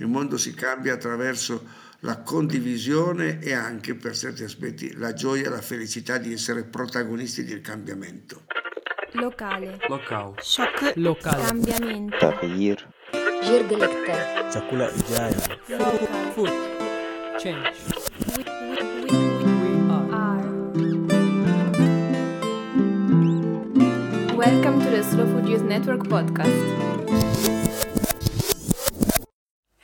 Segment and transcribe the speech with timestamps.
[0.00, 5.48] Il mondo si cambia attraverso la condivisione e anche per certi aspetti la gioia e
[5.48, 8.42] la felicità di essere protagonisti del cambiamento.
[9.14, 9.78] Locale.
[9.88, 10.34] Local.
[10.40, 10.92] Shock.
[10.94, 11.44] Local.
[11.44, 12.16] Cambiamento.
[12.16, 12.88] Tahir.
[13.42, 14.12] Jirgelekte.
[14.52, 15.58] Chakula Ijaya.
[16.32, 16.52] Food.
[17.36, 17.74] Change.
[24.36, 26.87] Welcome to the Slow Food Youth Network podcast.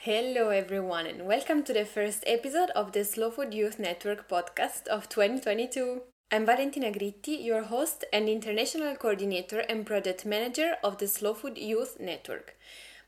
[0.05, 4.87] Hello, everyone, and welcome to the first episode of the Slow Food Youth Network podcast
[4.87, 6.03] of 2022.
[6.31, 11.57] I'm Valentina Gritti, your host and international coordinator and project manager of the Slow Food
[11.57, 12.55] Youth Network.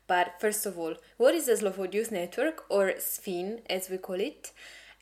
[0.07, 3.99] But first of all, what is the Slow Food Youth Network, or SFYN as we
[3.99, 4.51] call it?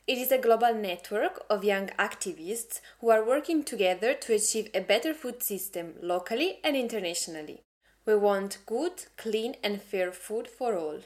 [0.06, 4.82] It is a global network of young activists who are working together to achieve a
[4.82, 7.62] better food system locally and internationally.
[8.04, 11.00] We want good, clean, and fair food for all.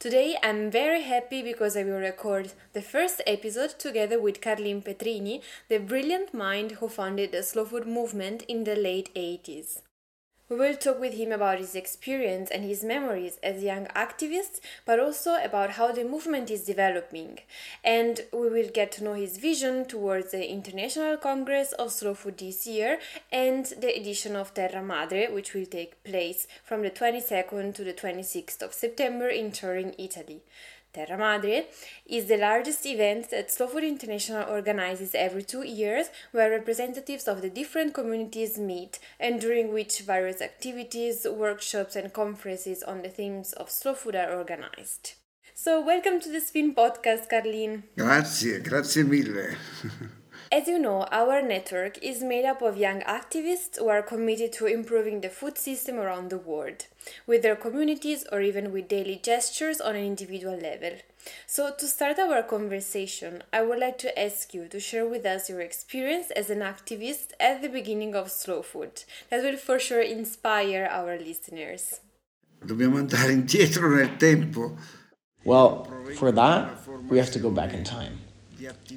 [0.00, 5.42] Today I'm very happy because I will record the first episode together with Carlin Petrini,
[5.68, 9.82] the brilliant mind who founded the slow food movement in the late 80s.
[10.50, 14.58] We will talk with him about his experience and his memories as a young activist,
[14.84, 17.38] but also about how the movement is developing.
[17.84, 22.38] And we will get to know his vision towards the International Congress of Slow Food
[22.38, 22.98] this year
[23.30, 27.94] and the edition of Terra Madre, which will take place from the 22nd to the
[27.94, 30.42] 26th of September in Turin, Italy.
[30.92, 31.66] Terra Madre
[32.06, 37.42] is the largest event that Slow Food International organizes every two years, where representatives of
[37.42, 43.52] the different communities meet and during which various activities, workshops, and conferences on the themes
[43.52, 45.14] of slow food are organized.
[45.54, 47.84] So, welcome to the Spin Podcast, Carlin.
[47.96, 49.56] Grazie, grazie mille.
[50.52, 54.66] As you know, our network is made up of young activists who are committed to
[54.66, 56.86] improving the food system around the world,
[57.24, 60.98] with their communities or even with daily gestures on an individual level.
[61.46, 65.48] So, to start our conversation, I would like to ask you to share with us
[65.48, 69.04] your experience as an activist at the beginning of Slow Food.
[69.30, 72.00] That will for sure inspire our listeners.
[72.66, 74.76] Dobbiamo andare indietro nel tempo.
[75.44, 75.86] Well,
[76.16, 76.70] for that,
[77.08, 78.29] we have to go back in time.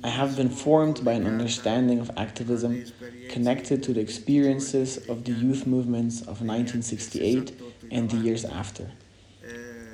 [0.04, 2.86] I have been formed by an understanding of activism
[3.30, 8.92] connected to the experiences of the youth movements of 1968 and the years after.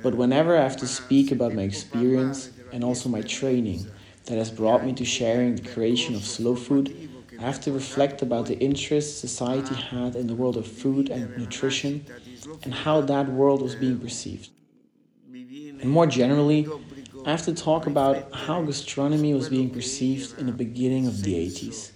[0.02, 3.86] But whenever I have to speak about my experience and also my training
[4.24, 8.22] that has brought me to sharing the creation of slow food, I have to reflect
[8.22, 12.04] about the interest society had in the world of food and nutrition
[12.62, 14.50] and how that world was being perceived.
[15.32, 16.68] And more generally,
[17.24, 21.34] I have to talk about how gastronomy was being perceived in the beginning of the
[21.34, 21.90] 80s.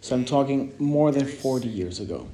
[0.00, 2.26] So I'm talking more than 40 years ago.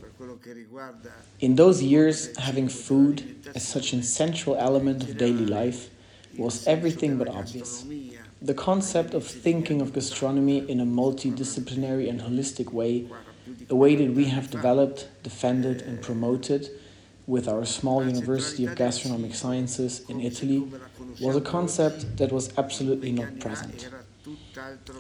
[1.41, 5.91] In those years, having food as such an central element of daily life
[6.39, 7.85] was everything but obvious.
[8.41, 13.07] The concept of thinking of gastronomy in a multidisciplinary and holistic way,
[13.69, 16.71] a way that we have developed, defended, and promoted
[17.27, 20.67] with our small University of Gastronomic Sciences in Italy,
[21.21, 23.89] was a concept that was absolutely not present.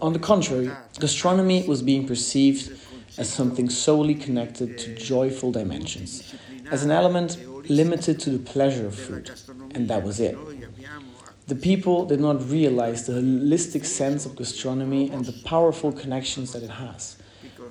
[0.00, 2.72] On the contrary, gastronomy was being perceived
[3.18, 6.34] as something solely connected to joyful dimensions,
[6.70, 7.38] as an element
[7.68, 9.30] limited to the pleasure of food,
[9.74, 10.36] and that was it.
[11.48, 16.62] The people did not realize the holistic sense of gastronomy and the powerful connections that
[16.62, 17.16] it has,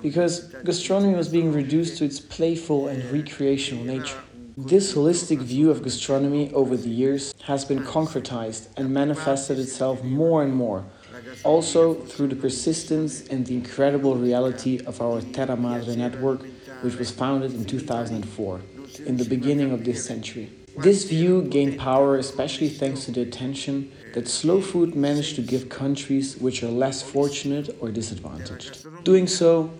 [0.02, 4.20] because gastronomy was being reduced to its playful and recreational nature.
[4.66, 10.42] This holistic view of gastronomy over the years has been concretized and manifested itself more
[10.42, 10.84] and more,
[11.44, 16.42] also through the persistence and the incredible reality of our Terra Madre network,
[16.82, 18.60] which was founded in 2004,
[19.06, 20.52] in the beginning of this century.
[20.76, 25.70] This view gained power especially thanks to the attention that slow food managed to give
[25.70, 28.84] countries which are less fortunate or disadvantaged.
[29.04, 29.70] Doing so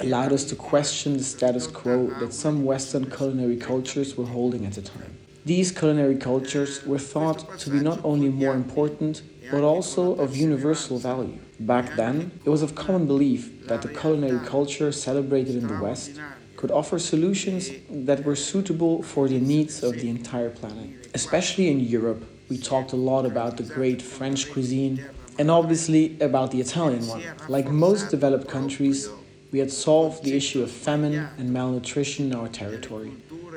[0.00, 4.74] allowed us to question the status quo that some Western culinary cultures were holding at
[4.74, 5.16] the time.
[5.44, 10.98] These culinary cultures were thought to be not only more important, but also of universal
[10.98, 11.38] value.
[11.58, 16.12] Back then, it was of common belief that the culinary culture celebrated in the West
[16.56, 21.08] could offer solutions that were suitable for the needs of the entire planet.
[21.14, 25.04] Especially in Europe, we talked a lot about the great French cuisine
[25.38, 27.22] and obviously about the Italian one.
[27.48, 29.08] Like most developed countries,
[29.52, 33.12] we had solved the issue of famine and malnutrition in our territory,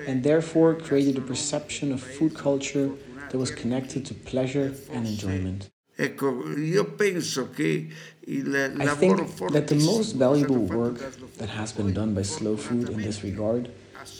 [0.07, 2.92] and therefore created a perception of food culture
[3.30, 5.69] that was connected to pleasure and enjoyment.
[5.95, 7.88] Ecco, io penso che
[8.25, 10.98] il I think that the most valuable work
[11.38, 13.69] that has been done by Slow Food in this regard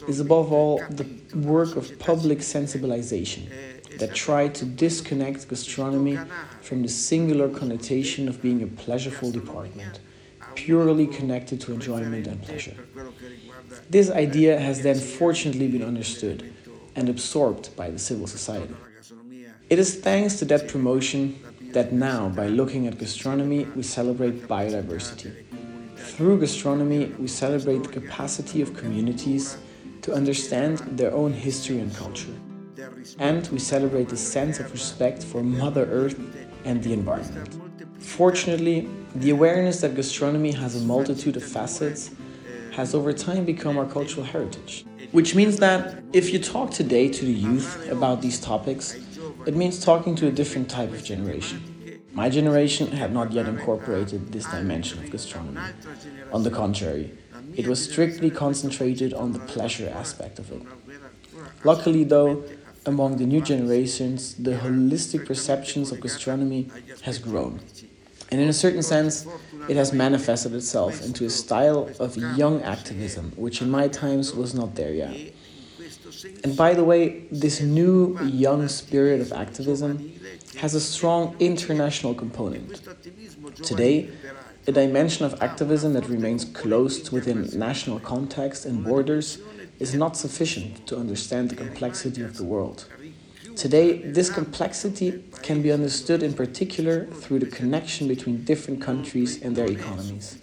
[0.06, 3.48] is above all the work of public sensibilization
[3.98, 6.18] that tried to disconnect gastronomy
[6.60, 10.00] from the singular connotation of being a pleasureful department,
[10.54, 12.76] purely connected to enjoyment and pleasure.
[13.90, 16.52] This idea has then fortunately been understood
[16.96, 18.74] and absorbed by the civil society.
[19.70, 21.38] It is thanks to that promotion
[21.72, 25.32] that now, by looking at gastronomy, we celebrate biodiversity.
[25.96, 29.56] Through gastronomy, we celebrate the capacity of communities
[30.02, 32.34] to understand their own history and culture.
[33.18, 36.18] And we celebrate the sense of respect for Mother Earth
[36.64, 37.58] and the environment.
[38.04, 42.10] Fortunately, the awareness that gastronomy has a multitude of facets
[42.72, 44.84] has over time become our cultural heritage.
[45.10, 48.96] Which means that if you talk today to the youth about these topics,
[49.46, 52.00] it means talking to a different type of generation.
[52.12, 55.60] My generation had not yet incorporated this dimension of gastronomy.
[56.32, 57.18] On the contrary,
[57.56, 60.62] it was strictly concentrated on the pleasure aspect of it.
[61.64, 62.44] Luckily, though,
[62.86, 66.70] among the new generations, the holistic perceptions of gastronomy
[67.02, 67.60] has grown.
[68.30, 69.26] And in a certain sense,
[69.68, 74.54] it has manifested itself into a style of young activism, which in my times was
[74.54, 75.16] not there yet.
[76.42, 80.12] And by the way, this new young spirit of activism
[80.56, 82.80] has a strong international component.
[83.62, 84.10] Today,
[84.66, 89.38] a dimension of activism that remains closed within national context and borders
[89.78, 92.86] is not sufficient to understand the complexity of the world.
[93.56, 99.54] Today, this complexity can be understood in particular through the connection between different countries and
[99.54, 100.38] their economies.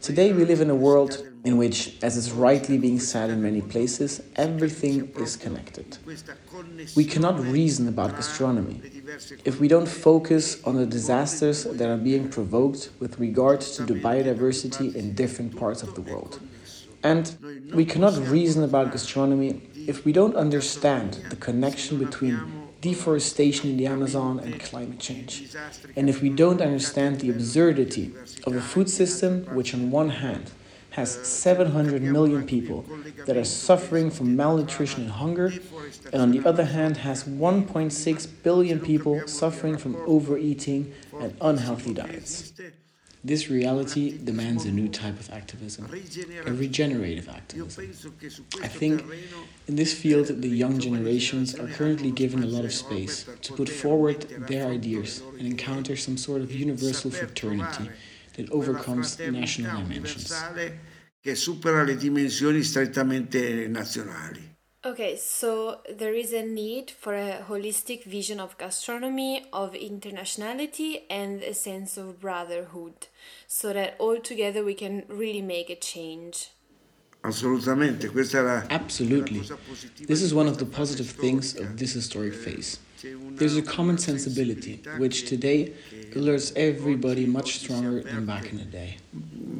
[0.00, 3.60] Today, we live in a world in which, as is rightly being said in many
[3.60, 5.98] places, everything is connected.
[6.94, 8.80] We cannot reason about gastronomy
[9.44, 13.94] if we don't focus on the disasters that are being provoked with regard to the
[13.94, 16.40] biodiversity in different parts of the world.
[17.02, 17.34] And
[17.72, 23.86] we cannot reason about gastronomy if we don't understand the connection between deforestation in the
[23.86, 25.54] Amazon and climate change.
[25.96, 28.12] And if we don't understand the absurdity
[28.44, 30.50] of a food system which, on one hand,
[30.90, 32.84] has 700 million people
[33.26, 35.52] that are suffering from malnutrition and hunger,
[36.12, 42.52] and on the other hand, has 1.6 billion people suffering from overeating and unhealthy diets.
[43.22, 45.84] This reality demands a new type of activism,
[46.46, 48.14] a regenerative activism.
[48.62, 49.04] I think
[49.68, 53.68] in this field, the young generations are currently given a lot of space to put
[53.68, 57.90] forward their ideas and encounter some sort of universal fraternity
[58.36, 60.32] that overcomes national dimensions.
[64.82, 64.88] Che supera le dimensioni strettamente nazionali.
[64.88, 71.42] Okay, so there is a need for a holistic vision of gastronomy, of internationality, and
[71.42, 73.08] a sense of brotherhood,
[73.46, 76.50] so that all together we can really make a change.
[77.22, 79.46] Assolutamente, questa è la Absolutely.
[80.06, 82.78] This is one of the positive things of this historic eh, phase.
[83.36, 85.74] There's a common sensibility, which today
[86.14, 88.96] alerts everybody much stronger than back in the day.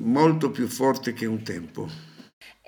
[0.02, 2.08] molto più forte che un tempo.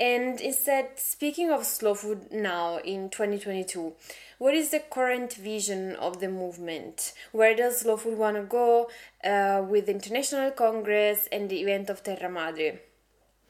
[0.02, 3.92] And instead, speaking of slow food now in 2022,
[4.38, 7.12] what is the current vision of the movement?
[7.30, 8.90] Where does slow food want to go
[9.22, 12.80] uh, with the International Congress and the event of Terra Madre?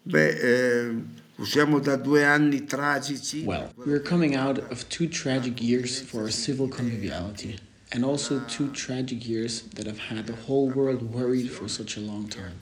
[0.05, 0.93] Beh, eh,
[1.39, 3.47] usciamo da due anni tragici.
[3.47, 7.57] Well, we are coming out of two tragic years for our civil conviviality,
[7.93, 12.01] and also two tragic years that have had the whole world worried for such a
[12.01, 12.61] long time.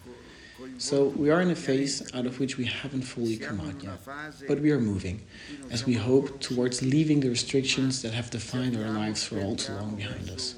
[0.80, 3.98] So we are in a phase out of which we haven't fully come out yet,
[4.48, 5.20] but we are moving,
[5.70, 9.74] as we hope, towards leaving the restrictions that have defined our lives for all too
[9.74, 10.54] long behind us.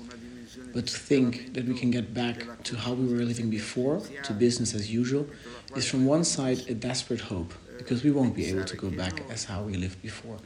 [0.73, 4.33] But to think that we can get back to how we were living before, to
[4.33, 5.27] business as usual,
[5.75, 9.25] is from one side a desperate hope, because we won't be able to go back
[9.29, 10.39] as how we lived before.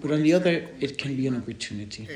[0.00, 2.08] But on the other, it can be an opportunity.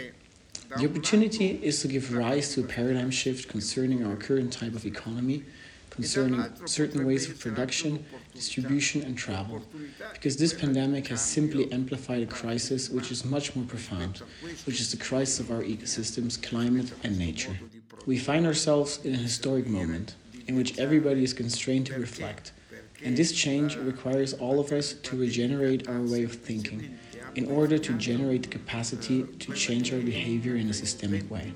[0.79, 4.87] The opportunity is to give rise to a paradigm shift concerning our current type of
[4.87, 5.45] economy
[5.90, 9.62] concerning certain ways of production, distribution, and travel,
[10.12, 14.23] because this pandemic has simply amplified a crisis which is much more profound,
[14.64, 17.59] which is the crisis of our ecosystems, climate, and nature.
[18.07, 20.14] We find ourselves in a historic moment
[20.47, 22.52] in which everybody is constrained to reflect,
[23.05, 26.99] and this change requires all of us to regenerate our way of thinking
[27.35, 31.52] in order to generate the capacity to change our behavior in a systemic way.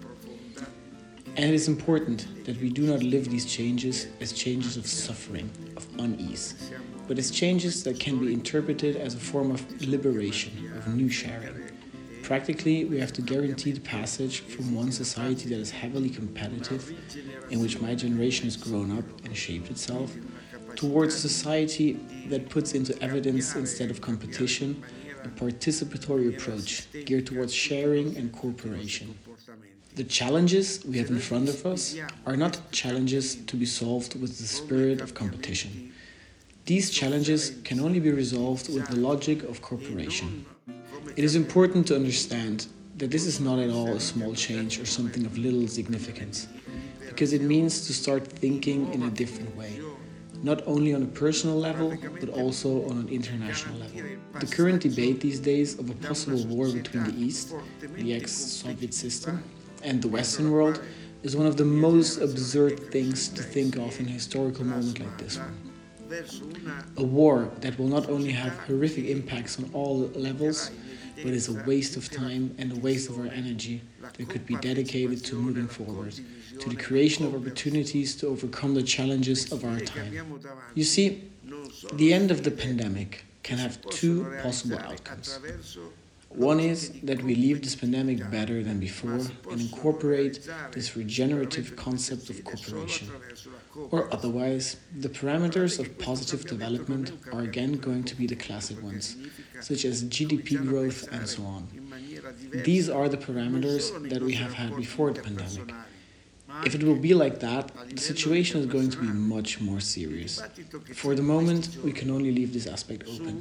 [1.37, 5.49] And it is important that we do not live these changes as changes of suffering,
[5.77, 6.71] of unease,
[7.07, 11.71] but as changes that can be interpreted as a form of liberation, of new sharing.
[12.23, 16.93] Practically, we have to guarantee the passage from one society that is heavily competitive,
[17.51, 20.15] in which my generation has grown up and shaped itself,
[20.77, 21.93] towards a society
[22.29, 24.83] that puts into evidence instead of competition
[25.25, 29.15] a participatory approach geared towards sharing and cooperation.
[29.97, 34.39] The challenges we have in front of us are not challenges to be solved with
[34.39, 35.93] the spirit of competition.
[36.67, 40.47] These challenges can only be resolved with the logic of cooperation.
[41.17, 42.69] It is important to understand
[42.99, 46.47] that this is not at all a small change or something of little significance,
[47.09, 49.81] because it means to start thinking in a different way,
[50.43, 54.03] not only on a personal level, but also on an international level.
[54.39, 57.55] The current debate these days of a possible war between the East,
[57.97, 59.43] the ex Soviet system,
[59.83, 60.83] and the Western world
[61.23, 65.19] is one of the most absurd things to think of in a historical moment like
[65.19, 65.55] this one.
[66.97, 70.71] A war that will not only have horrific impacts on all levels,
[71.17, 73.83] but is a waste of time and a waste of our energy
[74.17, 76.15] that could be dedicated to moving forward,
[76.59, 80.13] to the creation of opportunities to overcome the challenges of our time.
[80.75, 81.31] You see,
[81.95, 85.39] the end of the pandemic can have two possible outcomes.
[86.31, 89.21] One is that we leave this pandemic better than before
[89.51, 93.11] and incorporate this regenerative concept of cooperation.
[93.91, 99.17] Or otherwise, the parameters of positive development are again going to be the classic ones,
[99.61, 101.67] such as GDP growth and so on.
[102.65, 105.75] These are the parameters that we have had before the pandemic.
[106.65, 110.41] If it will be like that, the situation is going to be much more serious.
[110.95, 113.35] For the moment, we can only leave this aspect open.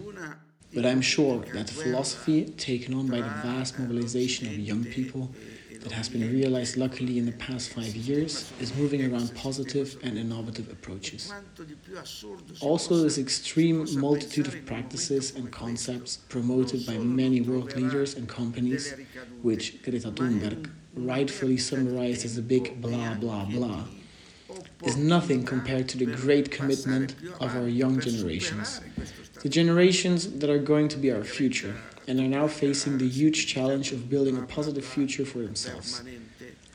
[0.74, 5.32] But I'm sure that the philosophy taken on by the vast mobilization of young people
[5.82, 10.18] that has been realized luckily in the past five years is moving around positive and
[10.18, 11.34] innovative approaches.
[12.60, 18.94] Also, this extreme multitude of practices and concepts promoted by many world leaders and companies,
[19.42, 23.86] which Greta Thunberg rightfully summarized as a big blah blah blah,
[24.84, 28.82] is nothing compared to the great commitment of our young generations.
[29.42, 31.76] The generations that are going to be our future
[32.08, 36.02] and are now facing the huge challenge of building a positive future for themselves.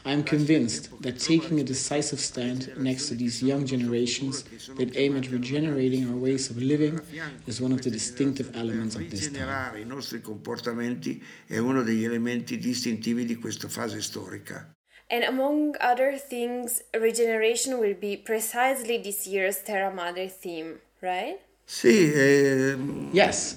[0.07, 4.45] I am convinced that taking a decisive stand next to these young generations
[4.77, 7.01] that aim at regenerating our ways of living
[7.47, 9.77] is one of the distinctive elements of this time.
[9.77, 14.75] i nostri comportamenti è uno degli elementi distintivi di questa fase storica.
[15.11, 21.39] And among other things, regeneration will be precisely this year's Terra Madre theme, right?
[21.67, 23.57] Ehm, Yes,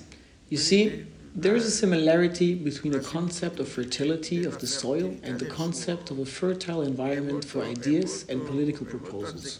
[0.49, 5.39] you see, there is a similarity between the concept of fertility of the soil and
[5.39, 9.59] the concept of a fertile environment for ideas and political proposals.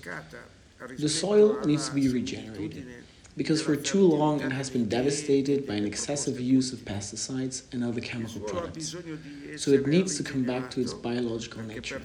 [0.97, 2.85] The soil needs to be regenerated
[3.37, 7.83] because for too long it has been devastated by an excessive use of pesticides and
[7.83, 8.95] other chemical products.
[9.57, 12.01] So it needs to come back to its biological nature.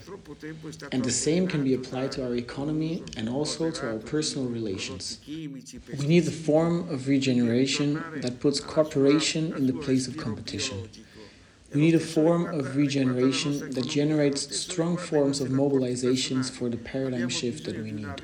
[0.91, 5.19] And the same can be applied to our economy and also to our personal relations.
[5.27, 10.89] We need a form of regeneration that puts cooperation in the place of competition.
[11.73, 17.29] We need a form of regeneration that generates strong forms of mobilizations for the paradigm
[17.29, 18.21] shift that we need.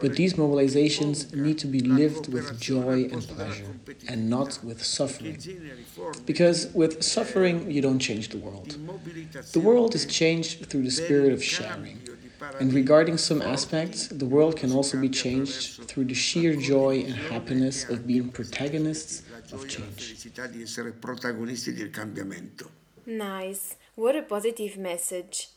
[0.00, 3.72] But these mobilizations need to be lived with joy and pleasure,
[4.08, 5.38] and not with suffering.
[6.24, 8.76] Because with suffering, you don't change the world.
[9.52, 11.98] The world is changed through the spirit of sharing.
[12.58, 17.14] And regarding some aspects, the world can also be changed through the sheer joy and
[17.14, 19.22] happiness of being protagonists
[19.52, 20.14] of change.
[20.14, 22.70] felicità di essere protagonisti del cambiamento.
[23.04, 23.76] Nice.
[23.94, 25.50] What a positive message.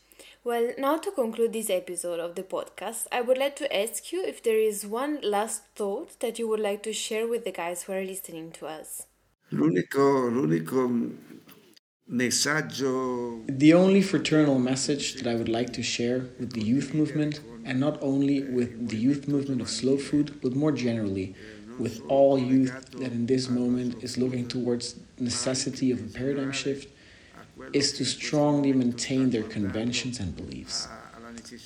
[0.44, 4.22] Well, now to conclude this episode of the podcast, I would like to ask you
[4.24, 7.82] if there is one last thought that you would like to share with the guys
[7.82, 9.06] who are listening to us.
[9.50, 11.35] L'unico, l'unico messaggio
[12.08, 17.80] The only fraternal message that I would like to share with the youth movement, and
[17.80, 21.34] not only with the youth movement of slow food, but more generally
[21.80, 26.88] with all youth that in this moment is looking towards necessity of a paradigm shift,
[27.72, 30.86] is to strongly maintain their conventions and beliefs.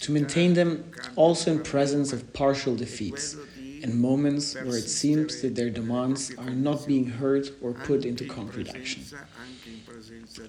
[0.00, 3.36] To maintain them also in presence of partial defeats
[3.82, 8.24] and moments where it seems that their demands are not being heard or put into
[8.26, 9.02] concrete action.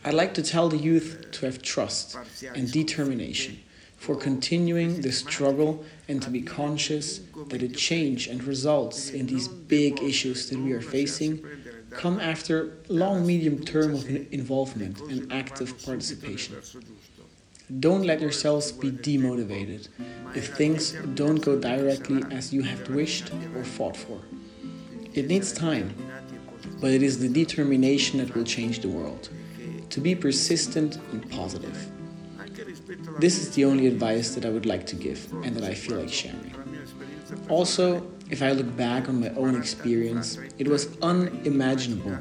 [0.03, 2.17] I'd like to tell the youth to have trust
[2.55, 3.59] and determination
[3.97, 7.19] for continuing the struggle and to be conscious
[7.49, 11.45] that a change and results in these big issues that we are facing
[11.91, 16.55] come after long medium term of involvement and active participation.
[17.79, 19.87] Don't let yourselves be demotivated
[20.35, 24.19] if things don't go directly as you have wished or fought for.
[25.13, 25.93] It needs time,
[26.79, 29.29] but it is the determination that will change the world.
[29.89, 31.91] To be persistent and positive.
[33.19, 35.97] This is the only advice that I would like to give and that I feel
[35.99, 36.53] like sharing.
[37.49, 42.17] Also, if I look back on my own experience, it was unimaginable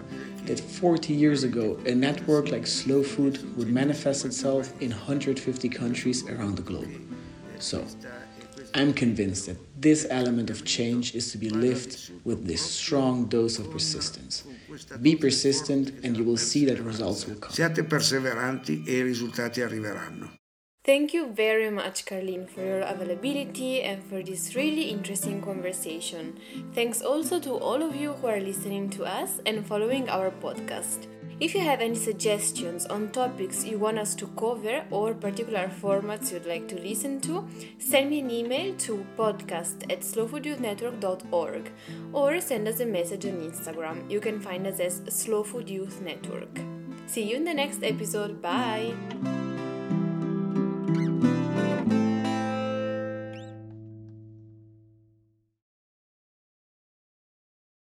[0.47, 6.29] that 40 years ago a network like Slow Food would manifest itself in 150 countries
[6.29, 6.91] around the globe.
[7.59, 7.85] So,
[8.75, 13.59] I'm convinced that this element of change is to be lived with this strong dose
[13.59, 14.45] of persistence.
[15.03, 17.53] Be persistent and you will see that results will come.
[17.53, 20.40] Siate perseveranti e i risultati arriveranno.
[20.83, 26.39] Thank you very much, Carlin, for your availability and for this really interesting conversation.
[26.75, 31.07] Thanks also to all of you who are listening to us and following our podcast.
[31.39, 36.33] If you have any suggestions on topics you want us to cover or particular formats
[36.33, 37.47] you'd like to listen to,
[37.79, 41.71] send me an email to podcast at slowfoodyouth.network.org
[42.13, 44.11] or send us a message on Instagram.
[44.11, 46.59] You can find us as Slow Food Youth Network.
[47.07, 48.41] See you in the next episode.
[48.43, 49.40] Bye!